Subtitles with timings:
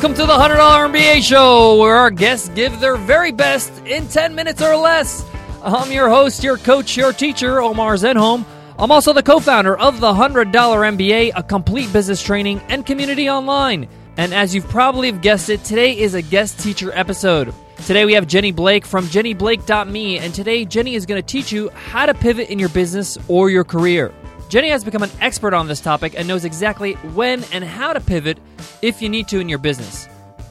[0.00, 4.34] Welcome to the $100 MBA show, where our guests give their very best in 10
[4.34, 5.26] minutes or less.
[5.62, 8.46] I'm your host, your coach, your teacher, Omar Zenhom.
[8.78, 13.28] I'm also the co founder of the $100 MBA, a complete business training and community
[13.28, 13.90] online.
[14.16, 17.52] And as you've probably guessed it, today is a guest teacher episode.
[17.84, 21.68] Today we have Jenny Blake from jennyblake.me, and today Jenny is going to teach you
[21.74, 24.14] how to pivot in your business or your career.
[24.48, 28.00] Jenny has become an expert on this topic and knows exactly when and how to
[28.00, 28.38] pivot
[28.82, 30.08] if you need to in your business.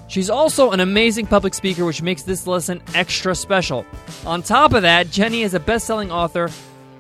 [0.07, 3.85] She's also an amazing public speaker, which makes this lesson extra special.
[4.25, 6.49] On top of that, Jenny is a best selling author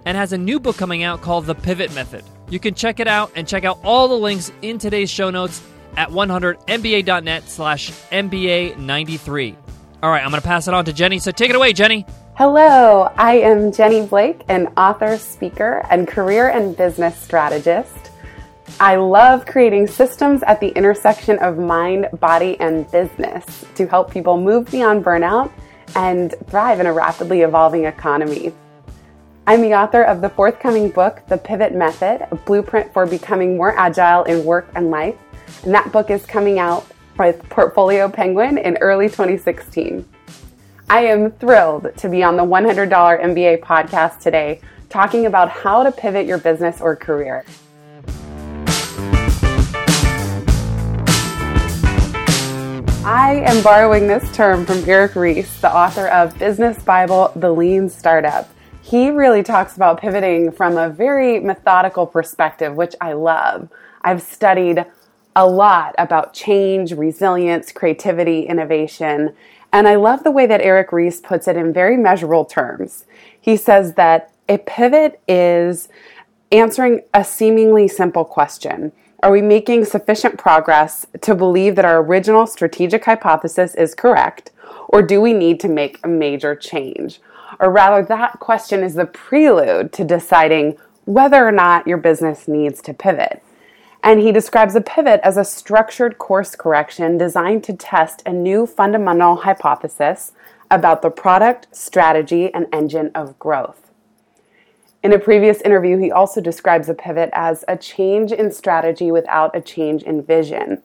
[0.05, 2.23] and has a new book coming out called The Pivot Method.
[2.49, 5.61] You can check it out and check out all the links in today's show notes
[5.97, 9.55] at 100mba.net slash MBA93.
[10.01, 12.05] All right, I'm going to pass it on to Jenny, so take it away, Jenny.
[12.35, 18.11] Hello, I am Jenny Blake, an author, speaker, and career and business strategist.
[18.79, 24.39] I love creating systems at the intersection of mind, body, and business to help people
[24.39, 25.51] move beyond burnout
[25.95, 28.53] and thrive in a rapidly evolving economy.
[29.47, 33.77] I'm the author of the forthcoming book, The Pivot Method, a blueprint for becoming more
[33.77, 35.15] agile in work and life.
[35.63, 36.85] And that book is coming out
[37.17, 40.07] with Portfolio Penguin in early 2016.
[40.89, 45.91] I am thrilled to be on the $100 MBA podcast today talking about how to
[45.91, 47.43] pivot your business or career.
[53.11, 57.89] I am borrowing this term from Eric Ries, the author of Business Bible The Lean
[57.89, 58.47] Startup.
[58.83, 63.69] He really talks about pivoting from a very methodical perspective, which I love.
[64.03, 64.85] I've studied
[65.35, 69.33] a lot about change, resilience, creativity, innovation,
[69.73, 73.05] and I love the way that Eric Ries puts it in very measurable terms.
[73.41, 75.89] He says that a pivot is
[76.51, 78.91] answering a seemingly simple question.
[79.21, 84.51] Are we making sufficient progress to believe that our original strategic hypothesis is correct,
[84.87, 87.19] or do we need to make a major change?
[87.59, 92.81] Or rather, that question is the prelude to deciding whether or not your business needs
[92.83, 93.43] to pivot.
[94.01, 98.65] And he describes a pivot as a structured course correction designed to test a new
[98.65, 100.31] fundamental hypothesis
[100.71, 103.88] about the product, strategy, and engine of growth.
[105.01, 109.55] In a previous interview, he also describes a pivot as a change in strategy without
[109.55, 110.81] a change in vision.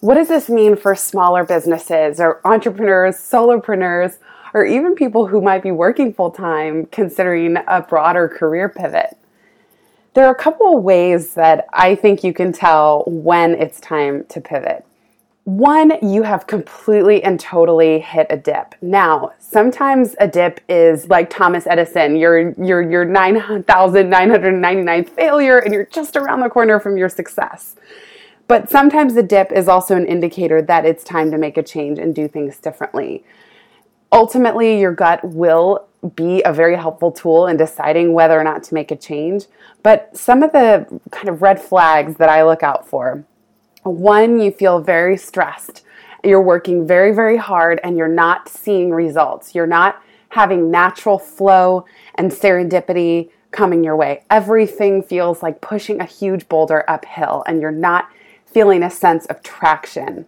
[0.00, 4.18] What does this mean for smaller businesses or entrepreneurs, solopreneurs,
[4.52, 9.16] or even people who might be working full time considering a broader career pivot?
[10.14, 14.24] There are a couple of ways that I think you can tell when it's time
[14.30, 14.84] to pivot.
[15.48, 18.74] One, you have completely and totally hit a dip.
[18.82, 25.86] Now, sometimes a dip is like Thomas Edison, your your your 9999th failure and you're
[25.86, 27.76] just around the corner from your success.
[28.46, 31.98] But sometimes the dip is also an indicator that it's time to make a change
[31.98, 33.24] and do things differently.
[34.12, 38.74] Ultimately, your gut will be a very helpful tool in deciding whether or not to
[38.74, 39.46] make a change.
[39.82, 43.24] But some of the kind of red flags that I look out for
[43.88, 45.82] one, you feel very stressed.
[46.24, 49.54] You're working very, very hard and you're not seeing results.
[49.54, 51.84] You're not having natural flow
[52.16, 54.24] and serendipity coming your way.
[54.30, 58.10] Everything feels like pushing a huge boulder uphill and you're not
[58.44, 60.26] feeling a sense of traction.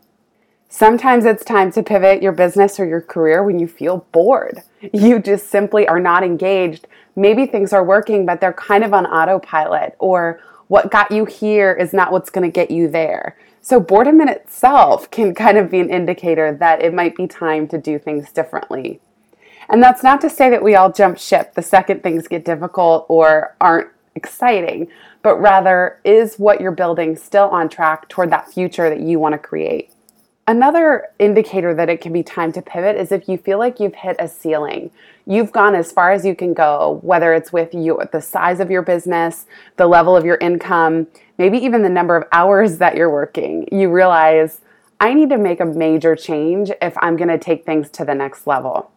[0.69, 4.63] Sometimes it's time to pivot your business or your career when you feel bored.
[4.93, 6.87] You just simply are not engaged.
[7.17, 11.73] Maybe things are working, but they're kind of on autopilot, or what got you here
[11.73, 13.37] is not what's going to get you there.
[13.61, 17.67] So, boredom in itself can kind of be an indicator that it might be time
[17.69, 19.01] to do things differently.
[19.69, 23.05] And that's not to say that we all jump ship the second things get difficult
[23.09, 24.87] or aren't exciting,
[25.23, 29.33] but rather, is what you're building still on track toward that future that you want
[29.33, 29.91] to create?
[30.47, 33.97] Another indicator that it can be time to pivot is if you feel like you've
[33.97, 34.93] hit a ceiling.
[35.27, 38.71] You've gone as far as you can go, whether it's with you the size of
[38.71, 39.47] your business,
[39.77, 41.07] the level of your income,
[41.39, 43.69] maybe even the number of hours that you're working.
[43.71, 44.61] You realize
[44.99, 48.15] I need to make a major change if I'm going to take things to the
[48.15, 48.91] next level.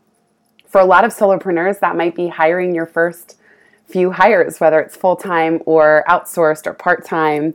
[0.68, 3.38] For a lot of solopreneurs, that might be hiring your first
[3.86, 7.54] few hires, whether it's full time or outsourced or part time,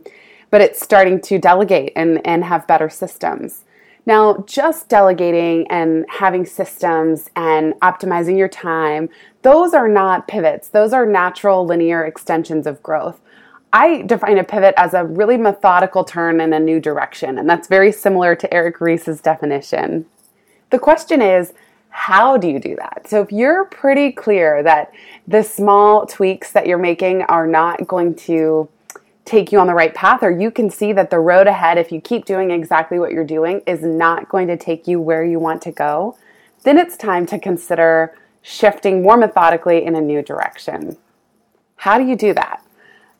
[0.49, 3.65] but it's starting to delegate and, and have better systems.
[4.09, 9.07] Now, just delegating and having systems and optimizing your time,
[9.43, 10.69] those are not pivots.
[10.69, 13.21] Those are natural linear extensions of growth.
[13.71, 17.67] I define a pivot as a really methodical turn in a new direction, and that's
[17.67, 20.07] very similar to Eric Ries's definition.
[20.71, 21.53] The question is,
[21.89, 23.07] how do you do that?
[23.07, 24.91] So, if you're pretty clear that
[25.27, 28.69] the small tweaks that you're making are not going to
[29.25, 31.91] take you on the right path, or you can see that the road ahead, if
[31.91, 35.39] you keep doing exactly what you're doing, is not going to take you where you
[35.39, 36.17] want to go,
[36.63, 40.97] then it's time to consider shifting more methodically in a new direction.
[41.77, 42.63] How do you do that?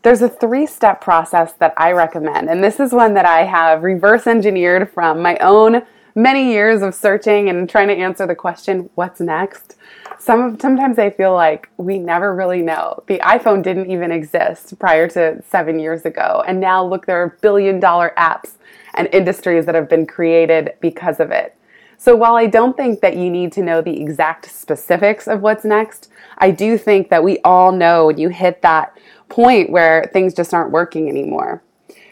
[0.02, 3.84] There's a three step process that I recommend, and this is one that I have
[3.84, 5.84] reverse engineered from my own
[6.16, 9.76] many years of searching and trying to answer the question, what's next?
[10.18, 13.04] Some, sometimes I feel like we never really know.
[13.08, 16.44] The iPhone didn't even exist prior to seven years ago.
[16.46, 18.54] And now look, there are billion dollar apps
[18.96, 21.56] and industries that have been created because of it.
[21.98, 25.66] So while I don't think that you need to know the exact specifics of what's
[25.66, 28.98] next, I do think that we all know when you hit that
[29.28, 31.62] point where things just aren't working anymore.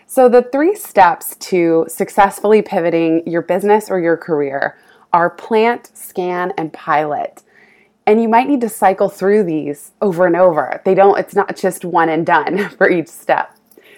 [0.07, 4.77] So the three steps to successfully pivoting your business or your career
[5.11, 7.43] are plant, scan, and pilot.
[8.05, 10.81] And you might need to cycle through these over and over.
[10.85, 13.55] They don't, it's not just one and done for each step.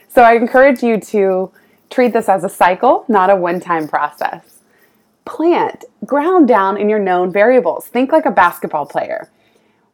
[0.07, 1.51] So I encourage you to
[1.91, 4.59] treat this as a cycle, not a one time process
[5.29, 7.85] plant, ground down in your known variables.
[7.85, 9.29] Think like a basketball player.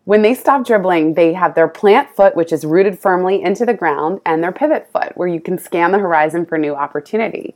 [0.05, 3.73] When they stop dribbling, they have their plant foot, which is rooted firmly into the
[3.73, 7.55] ground, and their pivot foot, where you can scan the horizon for new opportunity.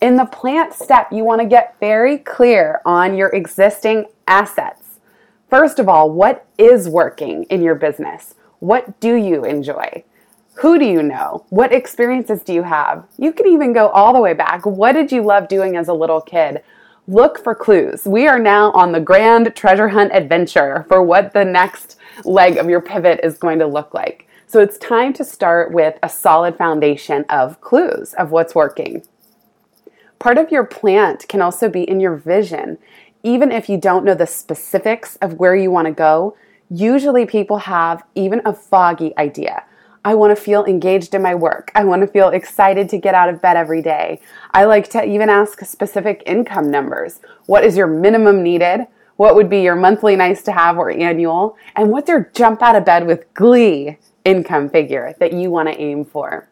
[0.00, 5.00] In the plant step, you want to get very clear on your existing assets.
[5.50, 8.36] First of all, what is working in your business?
[8.60, 10.04] What do you enjoy?
[10.54, 11.44] Who do you know?
[11.48, 13.04] What experiences do you have?
[13.18, 14.64] You can even go all the way back.
[14.64, 16.62] What did you love doing as a little kid?
[17.06, 18.04] Look for clues.
[18.04, 22.68] We are now on the grand treasure hunt adventure for what the next leg of
[22.68, 24.28] your pivot is going to look like.
[24.46, 29.04] So it's time to start with a solid foundation of clues of what's working.
[30.18, 32.78] Part of your plant can also be in your vision.
[33.22, 36.36] Even if you don't know the specifics of where you want to go,
[36.68, 39.64] usually people have even a foggy idea.
[40.02, 41.70] I want to feel engaged in my work.
[41.74, 44.20] I want to feel excited to get out of bed every day.
[44.52, 47.20] I like to even ask specific income numbers.
[47.44, 48.86] What is your minimum needed?
[49.16, 51.58] What would be your monthly nice to have or annual?
[51.76, 55.78] And what's your jump out of bed with glee income figure that you want to
[55.78, 56.48] aim for?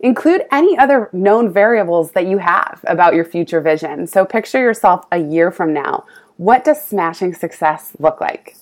[0.00, 4.08] Include any other known variables that you have about your future vision.
[4.08, 6.04] So picture yourself a year from now.
[6.36, 8.56] What does smashing success look like?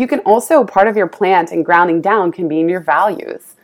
[0.00, 3.54] You can also, part of your plant and grounding down can be in your values.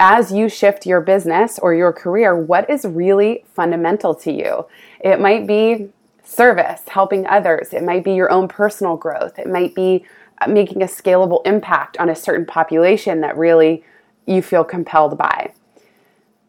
[0.00, 4.64] As you shift your business or your career, what is really fundamental to you?
[5.00, 5.90] It might be
[6.24, 7.74] service, helping others.
[7.74, 9.38] It might be your own personal growth.
[9.38, 10.06] It might be
[10.40, 13.84] uh, making a scalable impact on a certain population that really
[14.24, 15.52] you feel compelled by.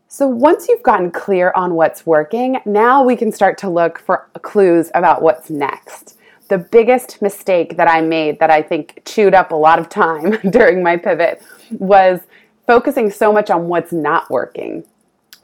[0.08, 4.30] So, once you've gotten clear on what's working, now we can start to look for
[4.44, 6.15] clues about what's next
[6.48, 10.38] the biggest mistake that I made that I think chewed up a lot of time
[10.50, 12.22] during my pivot was
[12.68, 14.84] focusing so much on what's not working,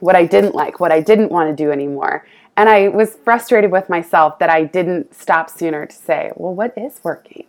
[0.00, 2.26] what I didn't like, what I didn't want to do anymore.
[2.56, 6.76] And I was frustrated with myself that I didn't stop sooner to say, well, what
[6.76, 7.46] is working?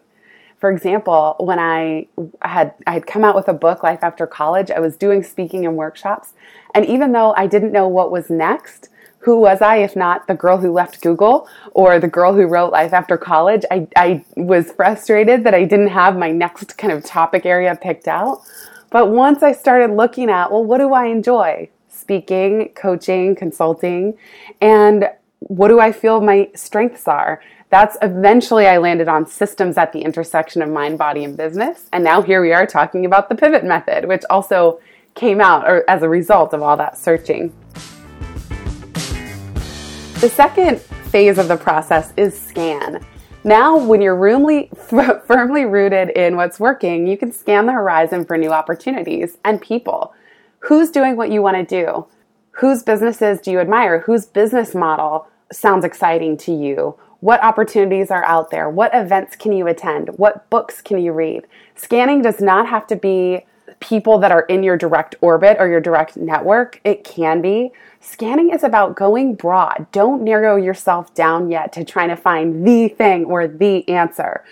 [0.59, 2.07] For example, when I
[2.41, 5.65] had I had come out with a book Life After College, I was doing speaking
[5.65, 6.33] and workshops,
[6.73, 8.87] and even though I didn't know what was next,
[9.23, 12.71] who was I if not the girl who left Google or the girl who wrote
[12.71, 13.63] Life After College?
[13.71, 18.07] I, I was frustrated that I didn't have my next kind of topic area picked
[18.07, 18.41] out.
[18.89, 21.69] But once I started looking at, well, what do I enjoy?
[21.87, 24.17] Speaking, coaching, consulting,
[24.61, 27.41] and what do I feel my strengths are?
[27.69, 31.87] That's eventually I landed on systems at the intersection of mind, body, and business.
[31.91, 34.79] And now here we are talking about the pivot method, which also
[35.15, 37.53] came out or as a result of all that searching.
[40.23, 43.05] The second phase of the process is scan.
[43.43, 44.69] Now, when you're firmly,
[45.27, 50.13] firmly rooted in what's working, you can scan the horizon for new opportunities and people.
[50.59, 52.05] Who's doing what you want to do?
[52.51, 53.99] Whose businesses do you admire?
[53.99, 56.97] Whose business model sounds exciting to you?
[57.19, 58.69] What opportunities are out there?
[58.69, 60.07] What events can you attend?
[60.15, 61.45] What books can you read?
[61.75, 63.45] Scanning does not have to be
[63.81, 66.79] people that are in your direct orbit or your direct network.
[66.85, 67.73] It can be,
[68.05, 69.87] Scanning is about going broad.
[69.93, 74.43] Don't narrow yourself down yet to trying to find the thing or the answer.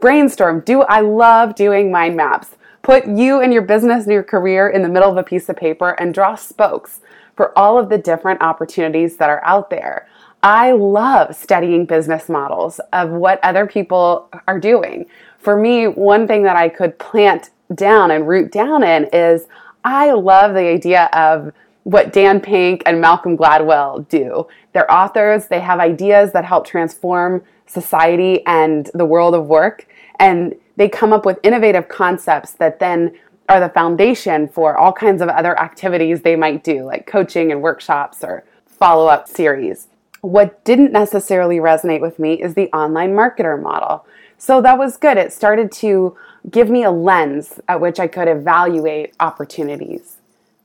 [0.00, 0.60] Brainstorm.
[0.66, 2.56] Do I love doing mind maps?
[2.82, 5.56] Put you and your business and your career in the middle of a piece of
[5.56, 7.00] paper and draw spokes
[7.36, 10.08] for all of the different opportunities that are out there.
[10.42, 15.06] I love studying business models of what other people are doing.
[15.38, 19.46] For me, one thing that I could plant down and root down in is
[19.84, 21.52] I love the idea of
[21.84, 24.46] what Dan Pink and Malcolm Gladwell do.
[24.72, 29.86] They're authors, they have ideas that help transform society and the world of work,
[30.18, 33.16] and they come up with innovative concepts that then
[33.48, 37.62] are the foundation for all kinds of other activities they might do, like coaching and
[37.62, 39.88] workshops or follow up series.
[40.20, 44.06] What didn't necessarily resonate with me is the online marketer model.
[44.38, 45.16] So that was good.
[45.16, 46.16] It started to
[46.50, 50.18] give me a lens at which I could evaluate opportunities.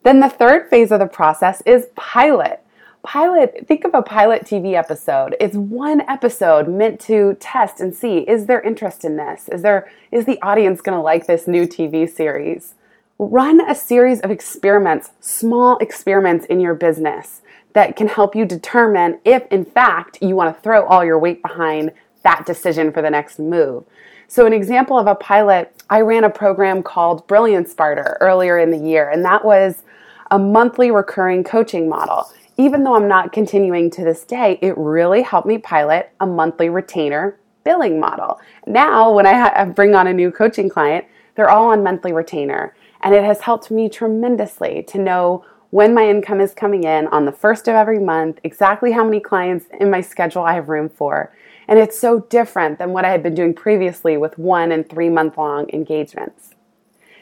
[0.05, 2.61] Then the third phase of the process is pilot.
[3.01, 5.35] Pilot, think of a pilot TV episode.
[5.39, 9.49] It's one episode meant to test and see is there interest in this?
[9.49, 12.75] Is there is the audience going to like this new TV series?
[13.17, 17.41] Run a series of experiments, small experiments in your business
[17.73, 21.41] that can help you determine if in fact you want to throw all your weight
[21.41, 23.83] behind that decision for the next move.
[24.27, 28.71] So, an example of a pilot, I ran a program called Brilliant Sparter earlier in
[28.71, 29.83] the year, and that was
[30.31, 32.27] a monthly recurring coaching model
[32.57, 36.69] even though I'm not continuing to this day, it really helped me pilot a monthly
[36.69, 38.39] retainer billing model.
[38.65, 42.75] Now, when I ha- bring on a new coaching client, they're all on monthly retainer.
[43.01, 47.25] And it has helped me tremendously to know when my income is coming in on
[47.25, 50.87] the first of every month, exactly how many clients in my schedule I have room
[50.87, 51.33] for.
[51.67, 55.09] And it's so different than what I had been doing previously with one and three
[55.09, 56.51] month long engagements.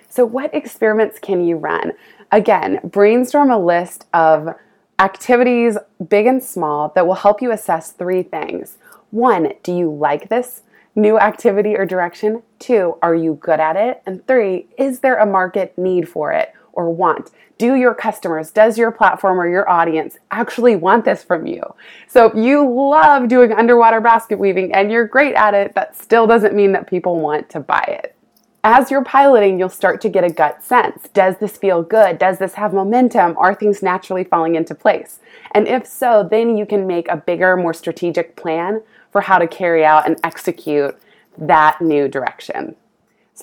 [0.10, 1.94] So, what experiments can you run?
[2.32, 4.56] Again, brainstorm a list of
[5.00, 8.78] activities, big and small, that will help you assess three things.
[9.12, 10.62] One, do you like this
[10.96, 12.44] new activity or direction?
[12.60, 14.02] Two, are you good at it?
[14.06, 17.32] And three, is there a market need for it or want?
[17.58, 21.62] Do your customers, does your platform or your audience actually want this from you?
[22.08, 26.28] So if you love doing underwater basket weaving and you're great at it, that still
[26.28, 28.16] doesn't mean that people want to buy it
[28.64, 31.10] as you're piloting, you'll start to get a gut sense.
[31.14, 32.18] Does this feel good?
[32.18, 33.38] Does this have momentum?
[33.38, 35.20] Are things naturally falling into place?
[35.52, 39.48] And if so, then you can make a bigger, more strategic plan for how to
[39.48, 40.98] carry out and execute
[41.38, 42.76] that new direction.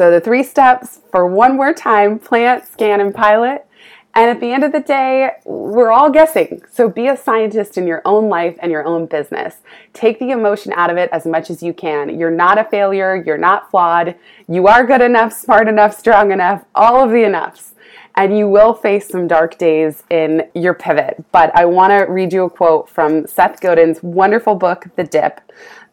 [0.00, 3.66] So, the three steps for one more time plant, scan, and pilot.
[4.14, 6.62] And at the end of the day, we're all guessing.
[6.72, 9.56] So be a scientist in your own life and your own business.
[9.92, 12.18] Take the emotion out of it as much as you can.
[12.18, 13.22] You're not a failure.
[13.26, 14.16] You're not flawed.
[14.48, 17.74] You are good enough, smart enough, strong enough, all of the enoughs.
[18.14, 21.22] And you will face some dark days in your pivot.
[21.30, 25.42] But I want to read you a quote from Seth Godin's wonderful book, The Dip,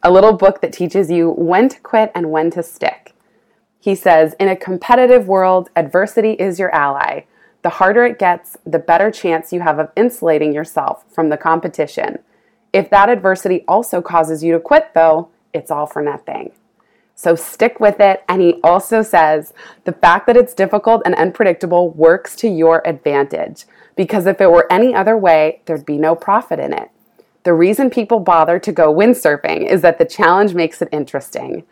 [0.02, 3.07] a little book that teaches you when to quit and when to stick.
[3.80, 7.22] He says, In a competitive world, adversity is your ally.
[7.62, 12.18] The harder it gets, the better chance you have of insulating yourself from the competition.
[12.72, 16.52] If that adversity also causes you to quit, though, it's all for nothing.
[17.14, 18.22] So stick with it.
[18.28, 19.52] And he also says
[19.84, 23.64] the fact that it's difficult and unpredictable works to your advantage
[23.96, 26.90] because if it were any other way, there'd be no profit in it.
[27.42, 31.64] The reason people bother to go windsurfing is that the challenge makes it interesting.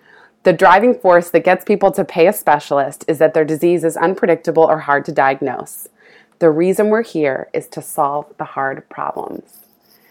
[0.46, 3.96] The driving force that gets people to pay a specialist is that their disease is
[3.96, 5.88] unpredictable or hard to diagnose.
[6.38, 9.64] The reason we're here is to solve the hard problems.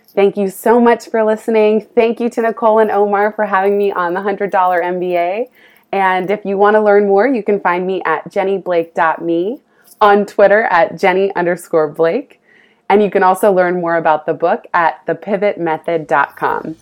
[0.10, 1.88] Thank you so much for listening.
[1.96, 5.48] Thank you to Nicole and Omar for having me on the $100 MBA.
[5.94, 9.62] And if you want to learn more, you can find me at jennyblake.me,
[10.02, 12.42] on Twitter at jenny underscore blake.
[12.90, 16.76] And you can also learn more about the book at thepivotmethod.com.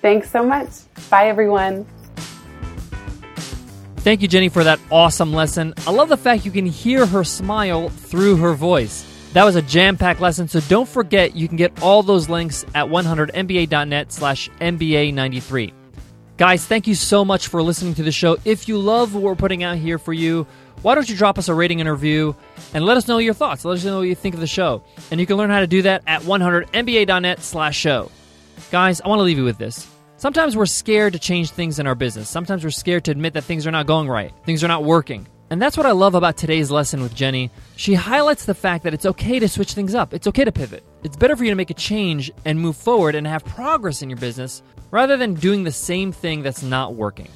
[0.00, 0.70] Thanks so much.
[1.10, 1.84] Bye, everyone.
[4.04, 5.72] Thank you, Jenny, for that awesome lesson.
[5.86, 9.02] I love the fact you can hear her smile through her voice.
[9.32, 12.84] That was a jam-packed lesson, so don't forget you can get all those links at
[12.84, 15.72] 100mba.net slash MBA93.
[16.36, 18.36] Guys, thank you so much for listening to the show.
[18.44, 20.46] If you love what we're putting out here for you,
[20.82, 22.36] why don't you drop us a rating and review
[22.74, 23.64] and let us know your thoughts.
[23.64, 24.84] Let us know what you think of the show.
[25.10, 28.10] And you can learn how to do that at 100mba.net slash show.
[28.70, 29.88] Guys, I want to leave you with this.
[30.16, 32.28] Sometimes we're scared to change things in our business.
[32.28, 35.26] Sometimes we're scared to admit that things are not going right, things are not working.
[35.50, 37.50] And that's what I love about today's lesson with Jenny.
[37.76, 40.84] She highlights the fact that it's okay to switch things up, it's okay to pivot.
[41.02, 44.10] It's better for you to make a change and move forward and have progress in
[44.10, 47.28] your business rather than doing the same thing that's not working.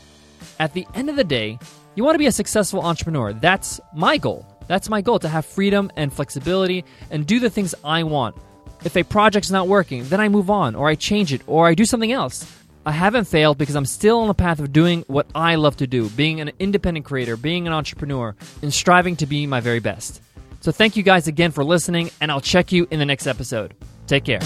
[0.60, 1.58] At the end of the day,
[1.96, 3.32] you want to be a successful entrepreneur.
[3.32, 4.46] That's my goal.
[4.68, 8.36] That's my goal to have freedom and flexibility and do the things I want.
[8.84, 11.74] If a project's not working, then I move on, or I change it, or I
[11.74, 12.57] do something else.
[12.88, 15.86] I haven't failed because I'm still on the path of doing what I love to
[15.86, 20.22] do, being an independent creator, being an entrepreneur, and striving to be my very best.
[20.62, 23.74] So thank you guys again for listening, and I'll check you in the next episode.
[24.06, 24.40] Take care.